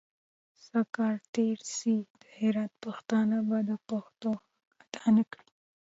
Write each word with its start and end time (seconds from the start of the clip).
سل 0.63 0.83
کاله 0.95 1.21
تېر 1.35 1.59
سي 1.77 1.93
د 2.21 2.23
هرات 2.37 2.71
پښتانه 2.83 3.37
به 3.47 3.57
د 3.69 3.71
پښتو 3.89 4.29
حق 4.63 4.75
اداء 4.81 5.09
نکړي. 5.17 5.49